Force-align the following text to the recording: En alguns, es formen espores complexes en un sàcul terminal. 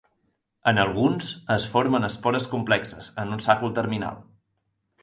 En 0.71 0.79
alguns, 0.83 1.27
es 1.57 1.67
formen 1.75 2.09
espores 2.09 2.49
complexes 2.55 3.13
en 3.27 3.39
un 3.39 3.47
sàcul 3.49 3.79
terminal. 3.79 4.23